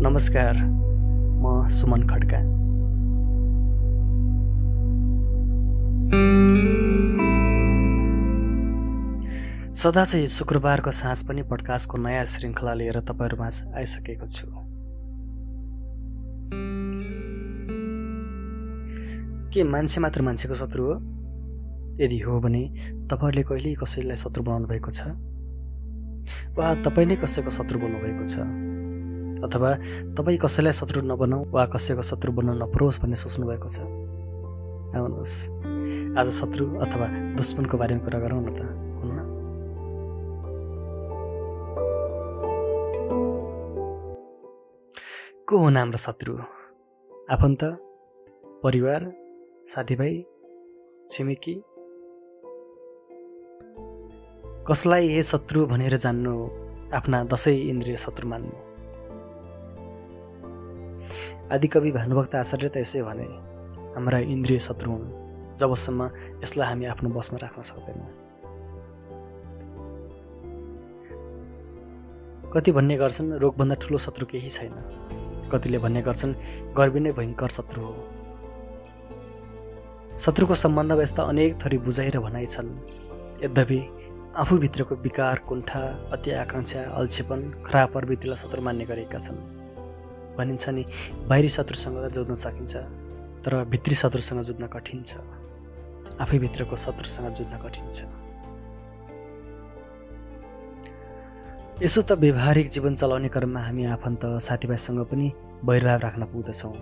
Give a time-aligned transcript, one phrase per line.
[0.00, 0.56] नमस्कार
[1.42, 2.38] म सुमन खड्का।
[9.72, 14.46] सदा चाहिँ शुक्रबारको साँझ पनि पडकास्टको नयाँ श्रृङ्खला लिएर तपाईँहरूमा आइसकेको छु।
[19.52, 21.15] के मान्छे मात्र मान्छेको शत्रु हो?
[22.00, 22.62] यदि हो भने
[23.10, 25.00] तपाईँहरूले कहिल्यै कसैलाई शत्रु बनाउनु भएको छ?
[26.56, 28.36] वा तपाईँ नै कसैको शत्रु भएको छ?
[29.44, 29.74] अथवा
[30.14, 33.78] तपाईँ कसैलाई शत्रु नबनाऊ वा कसैको शत्रु बनाउन नपरोस् भन्ने सोच्नु भएको छ?
[34.96, 35.34] आउनुहोस्।
[36.18, 38.86] आज शत्रु अथवा दुश्मनको बारेमा कुरा गरौँ न त
[45.46, 46.34] को हुन् हाम्रो शत्रु?
[47.30, 47.64] आफन्त?
[48.64, 49.12] परिवार?
[49.66, 50.24] साथीभाइ?
[51.10, 51.62] छिमेकी?
[54.66, 56.32] कसलाई ए शत्रु भनेर जान्नु
[56.90, 58.54] आफ्ना दसैँ इन्द्रिय शत्रु मान्नु?
[61.54, 63.26] आदिकवि भानुभक्त आचार्य त यसै भने
[63.94, 65.06] हाम्रा इन्द्रिय शत्रु हुन्
[65.54, 66.00] जबसम्म
[66.42, 68.10] यसलाई हामी आफ्नो बसमा राख्न सक्दैनौँ।
[72.50, 74.74] कति भन्ने गर्छन् रोगभन्दा ठुलो शत्रु केही छैन।
[75.52, 76.34] कतिले भन्ने गर्छन्
[76.74, 77.94] गर्मी नै भयङ्कर शत्रु हो।
[80.18, 82.70] शत्रुको सम्बन्ध व्यवस्था अनेक थरी बुझाइ र भनाइ छन्।
[83.44, 83.80] यद्यपि
[84.36, 85.80] आफूभित्रको विकार कुण्ठा
[86.12, 89.38] अति आकाङ्क्षा अल्छेपन खराब प्रवृत्तिलाई शत्रु मान्ने गरेका छन्।
[90.36, 90.84] भनिन्छ नि
[91.24, 92.74] बाहिरी शत्रुसँग त जोड्न सकिन्छ
[93.40, 95.24] तर भित्री शत्रुसँग जुझ्न कठिन छ।
[96.20, 98.04] आफैभित्रको शत्रुसँग जुझ्न कठिन छ।
[101.80, 105.32] यसो त व्यवहारिक जीवन चलाउने क्रममा हामी आफन्त साथीभाइसँग पनि
[105.64, 106.74] वैरभाव राख्न पुग्दछौँ।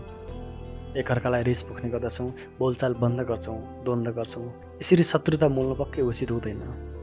[0.98, 2.28] एकअर्कालाई रिस पुग्ने गर्दछौँ
[2.58, 4.46] बोलचाल बन्द गर्छौँ द्वन्द्व गर्छौँ।
[4.82, 6.93] यसरी शत्रुता मोल्नु पक्कै उचित हुँदैन।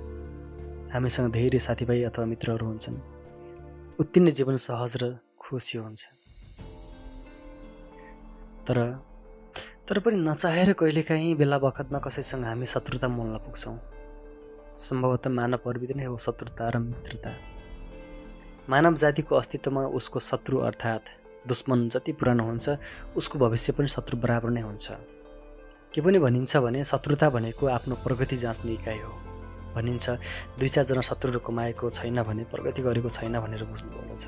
[0.94, 2.98] हामीसँग धेरै साथीभाइ अथवा मित्रहरू हुन्छन्।
[4.00, 6.04] उति नै जीवन सहज र खुसी हुन्छ।
[8.68, 8.78] तर
[9.88, 13.78] तर पनि नचाहेर कहिलेकाहीँ बेला बखतमा कसैसँग हामी शत्रुता मोल्न पुग्छौँ।
[14.78, 17.32] सम्भवतः मानव प्रविधि नै हो शत्रुता र मित्रता।
[18.70, 21.10] मानव जातिको अस्तित्वमा उसको शत्रु अर्थात्
[21.48, 22.70] दुश्मन जति पुरानो हुन्छ
[23.16, 24.92] उसको भविष्य पनि शत्रु बराबर नै हुन्छ।
[25.94, 29.31] के पनि भनिन्छ भने शत्रुता भनेको आफ्नो प्रगति जाँच्ने इकाइ हो।
[29.76, 30.10] भनिन्छ
[30.60, 34.28] दुई चारजना शत्रुहरू कमाएको छैन भने प्रगति गरेको छैन भनेर बुझ्नुपर्दछ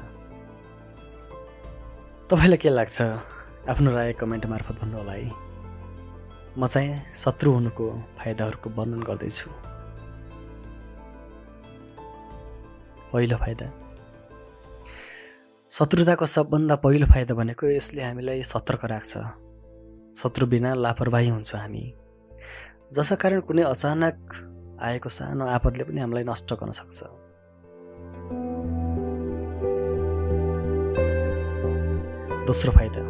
[2.29, 3.01] तपाईँलाई के लाग्छ?
[3.69, 5.31] आफ्नो राय कमेन्ट मार्फत भन्नु होला है।
[6.57, 9.49] म चाहिँ शत्रु हुनुको फाइदाहरूको वर्णन गर्दैछु।
[13.13, 13.67] पहिलो फाइदा।
[15.69, 19.17] शत्रुताको सबभन्दा पहिलो फाइदा भनेको यसले हामीलाई सतर्क राख्छ।
[20.17, 21.93] शत्रु बिना लापरवाही हुन्छ हामी।
[22.93, 24.17] जसका कारण कुनै अचानक
[24.83, 26.99] आएको सानो आपतले पनि हामीलाई नष्ट गर्न सक्छ।
[32.47, 33.01] दोस्रो फाइदा।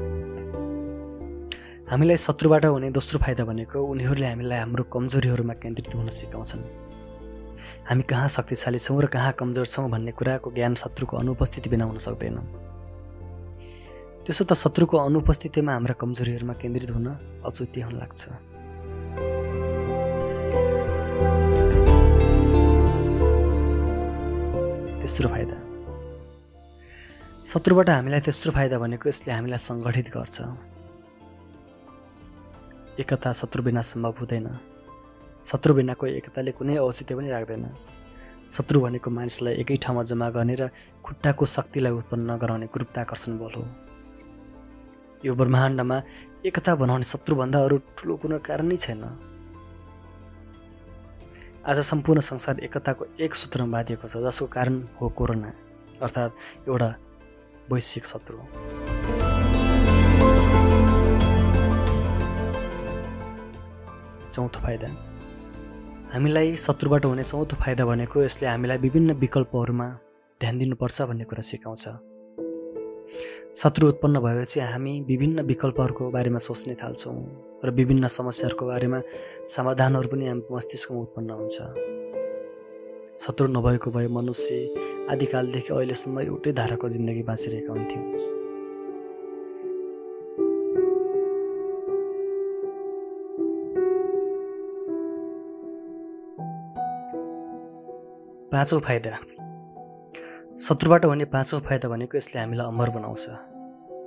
[1.91, 6.61] हामीलाई शत्रुबाट हुने दोस्रो फाइदा भनेको उनीहरूले हामीलाई हाम्रो कमजोरीहरूमा केन्द्रित हुन सिकाउँछन्।
[7.89, 11.97] हामी कहाँ शक्तिशाली छौँ र कहाँ कमजोर छौँ भन्ने कुराको ज्ञान शत्रुको अनुपस्थिति बिना हुन
[11.97, 12.37] सक्दैन।
[14.25, 17.07] त्यसो त शत्रुको अनुपस्थितिमा हाम्रा कमजोरीहरूमा केन्द्रित हुन
[17.43, 18.21] अचुत्य हुन लाग्छ।
[25.03, 25.55] तेस्रो फाइदा?
[27.45, 30.37] शत्रुबाट हामीलाई तेस्रो फाइदा भनेको यसले हामीलाई सङ्गठित गर्छ।
[32.99, 34.47] एकता शत्रु बिना सम्भव हुँदैन।
[35.45, 37.65] शत्रु बिनाको एकताले कुनै औचित्य पनि राख्दैन।
[38.51, 40.69] शत्रु भनेको मानिसलाई एकै ठाउँमा जम्मा गर्ने र
[41.03, 43.63] खुट्टाको शक्तिलाई उत्पन्न गराउने गुरुत्वाकर्षण बल हो।
[45.25, 45.97] यो ब्रह्माण्डमा
[46.47, 49.03] एकता बनाउने शत्रुभन्दा अरू ठुलो कुनै कारण नै छैन।
[51.65, 55.51] आज सम्पूर्ण संसार एकताको एक सूत्रमा बाँधिएको छ जसको कारण हो कोरोना
[56.01, 56.89] अर्थात् एउटा
[57.71, 58.37] वैश्विक शत्रु।
[64.33, 64.87] चौथो फाइदा।
[66.13, 69.87] हामीलाई शत्रुबाट हुने चौथो फाइदा भनेको यसले हामीलाई विभिन्न विकल्पहरूमा
[70.41, 71.85] ध्यान दिनुपर्छ भन्ने कुरा सिकाउँछ।
[73.55, 78.99] शत्रु उत्पन्न भएपछि हामी विभिन्न विकल्पहरूको बारेमा सोच्ने थाल्छौँ। र विभिन्न समस्याहरूको बारेमा
[79.47, 81.57] समाधानहरू पनि हाम्रो मस्तिष्कमा उत्पन्न हुन्छ।
[83.23, 88.03] शत्रु नभएको भए मनुष्य आदिकालदेखि अहिलेसम्म एउटै धाराको जिन्दगी बाँचिरहेका हुन्थ्यौँ।
[98.51, 99.13] पाँचौँ फाइदा।
[100.59, 103.52] शत्रुबाट हुने पाँचौँ फाइदा भनेको यसले हामीलाई अमर बनाउँछ।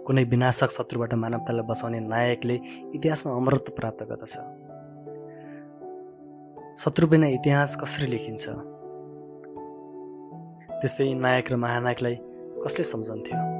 [0.06, 2.60] कुनै विनाशक शत्रुबाट मानवतालाई बचाउने नायकले
[2.94, 4.34] इतिहासमा अमरत्व प्राप्त गर्दछ।
[6.76, 8.48] शत्रु बिना इतिहास कसरी लेखिन्छ?
[10.80, 12.14] त्यस्तै नायक र महानायकलाई
[12.64, 13.55] कसले सम्झन्थ्यो?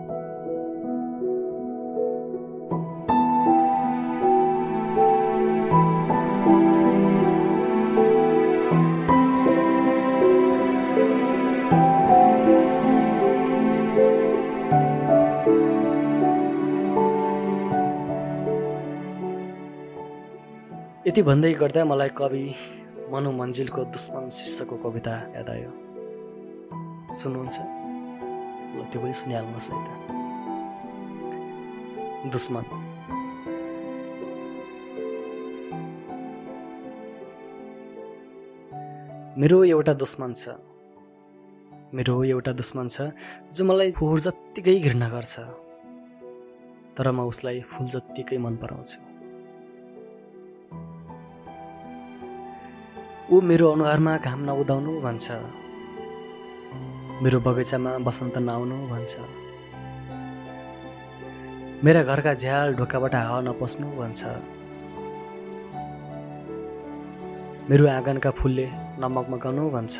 [21.17, 22.45] यति भन्दै गर्दा मलाई कवि
[23.09, 25.71] मनु मन्जिलको दुश्मन शीर्षकको कविता याद आयो।
[27.09, 27.57] सुन्नुहुन्छ?
[28.93, 29.89] त्यो पनि सुनिहाल्नुहोस् है त।
[32.37, 32.65] दुश्मन।
[39.41, 40.45] मेरो एउटा दुश्मन छ।
[41.97, 43.09] मेरो एउटा दुश्मन छ
[43.57, 45.35] जो मलाई फोहोर जत्तिकै घृणा गर्छ।
[46.93, 49.16] तर म उसलाई फुल जत्तिकै मन पराउँछु।
[53.27, 55.27] ऊ मेरो अनुहारमा घाम नउदाउनु भन्छ।
[57.23, 59.15] मेरो बगैँचामा बसन्त नआउनु भन्छ।
[61.85, 64.21] मेरा घरका झ्याल ढोकाबाट हावा नपस्नु भन्छ।
[67.71, 68.67] मेरो आँगनका फुलले
[69.03, 69.97] नमगमगाउनु भन्छ।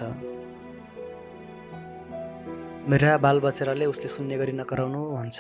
[2.87, 5.39] मेरा बाल बचेराले उसले सुन्ने गरी नकराउनु भन्छ।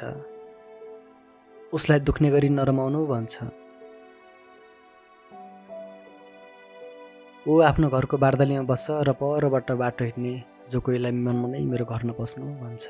[1.72, 3.34] उसलाई दुख्ने गरी नरमाउनु भन्छ।
[7.46, 10.34] ऊ आफ्नो घरको बार्दलीमा बस्छ र परबाट बाटो हिँड्ने
[10.70, 12.84] जो कोहीलाई मनमा नै मेरो घर नपस्नु भन्छ।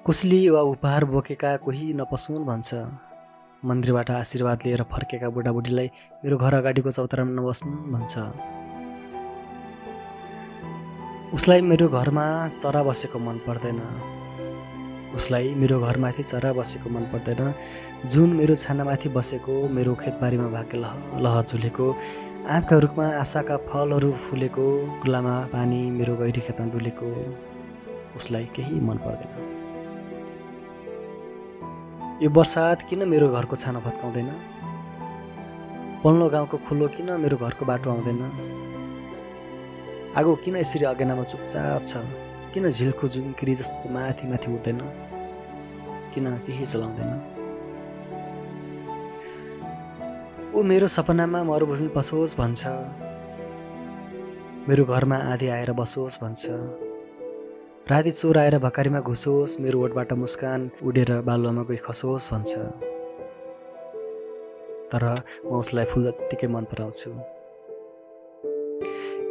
[0.00, 2.70] कुसली वा उपहार बोकेका कोही नपस्नु भन्छ।
[3.68, 5.88] मन्दिरबाट आशीर्वाद लिएर फर्केका बुढाबुढीलाई
[6.24, 8.14] मेरो घर अगाडिको चौतारामा नबस्नु भन्छ।
[11.36, 12.26] उसलाई मेरो घरमा
[12.56, 13.80] चरा बसेको मन पर्दैन।
[15.14, 17.54] उसलाई मेरो घरमाथि चरा बसेको मन पर्दैन।
[18.10, 20.94] जुन मेरो छानामाथि बसेको मेरो खेतबारीमा भाग्य लह
[21.24, 21.86] लह झुलेको
[22.48, 24.66] आँपका रुखमा आशाका फलहरू फुलेको
[25.02, 27.06] गुलामा पानी मेरो गहिरी खेतमा डुलेको
[28.16, 29.32] उसलाई केही मन पर्दैन।
[32.22, 34.30] यो बर्सात किन मेरो घरको छाना भत्काउँदैन?
[36.04, 38.22] पल्लो गाउँको खुलो किन मेरो घरको बाटो आउँदैन?
[40.16, 41.92] आगो किन यसरी अगेनामा चुपचाप छ?
[42.54, 44.80] किन झिल्को जुङ्क्री जस्तो माथि माथि उठ्दैन
[46.14, 47.10] किन केही चलाउँदैन?
[50.54, 52.62] ऊ मेरो सपनामा मरुभूमि बसोस् भन्छ।
[54.68, 56.42] मेरो घरमा आधी आएर बसोस् भन्छ।
[57.90, 62.52] राति चोर आएर भकारीमा घुसोस् मेरो ओठबाट मुस्कान उडेर बालुवामा गई खसोस् भन्छ।
[64.90, 65.04] तर
[65.46, 67.35] म उसलाई फुल जत्तिकै मन पराउँछु।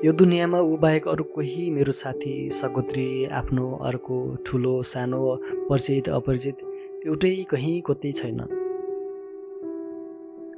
[0.05, 5.21] यो दुनियाँमा ऊ बाहेक अरू कोही मेरो साथी सगोत्री आफ्नो अर्को ठुलो सानो
[5.69, 6.57] परिचित अपरिचित
[7.05, 8.37] एउटै कहीँ कतै छैन।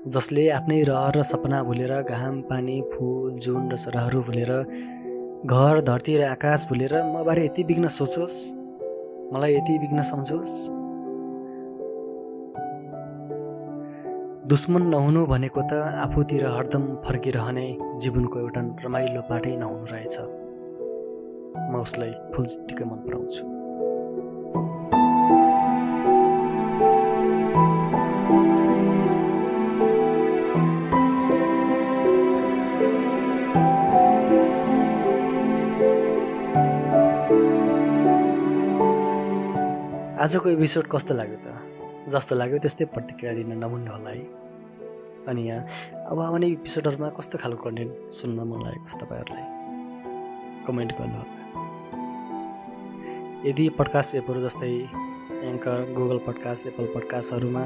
[0.07, 4.53] जसले आफ्नै रहर र सपना भुलेर घाम पानी फुल जुन र चराहरू भुलेर
[5.45, 8.37] घर धरती र आकाश भुलेर मबारे यति बिग्न सोचोस्?
[9.33, 10.55] मलाई यति बिग्न सम्झोस्?
[14.47, 15.73] दुश्मन नहुनु भनेको त
[16.03, 17.69] आफूतिर हरदम फर्किरहने
[18.01, 20.15] जीवनको एउटा रमाइलो पाटै नहुनु रहेछ।
[21.71, 23.43] म उसलाई फुल जत्तिकै मन पराउँछु।
[40.23, 41.47] आजको एपिसोड कस्तो लाग्यो त?
[42.13, 44.46] जस्तो लाग्यो त्यस्तै प्रतिक्रिया दिन नमुन्नु होला है
[45.27, 45.65] अनि यहाँ
[46.09, 49.45] अब आउने एपिसोडहरूमा कस्तो खालको कन्टेन्ट सुन्न मन लागेको छ तपाईँहरूलाई?
[50.67, 51.35] कमेन्ट गर्नुहोला।
[53.49, 54.71] यदि पडकास्ट एपहरू जस्तै
[55.49, 57.63] एङ्कर गुगल पडकास्ट एप्पल पडकास्टहरूमा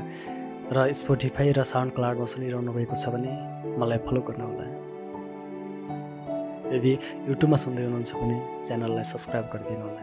[0.72, 3.32] र स्पोटिफाई र साउन्ड क्लाउडमा सुनिरहनु भएको छ भने
[3.78, 4.66] मलाई फलो गर्नुहोला।
[6.76, 6.92] यदि
[7.30, 10.02] युट्युबमा सुन्दै हुनुहुन्छ भने च्यानललाई सब्सक्राइब गरिदिनु होला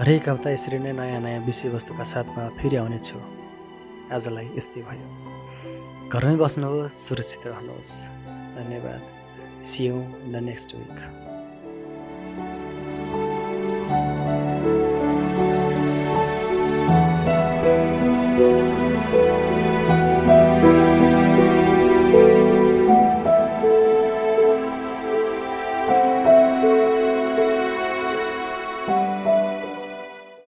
[0.00, 3.20] हरेक हप्ता यसरी नै नयाँ नयाँ विषयवस्तुका साथमा फेरि आउनेछु।
[4.16, 5.06] आजलाई यस्तै भयो।
[6.08, 7.92] घरमै बस्नुहोस् सुरक्षित रहनुहोस्।
[8.56, 9.00] धन्यवाद।
[9.60, 10.00] सियौँ
[10.32, 11.19] द नेक्स्ट विक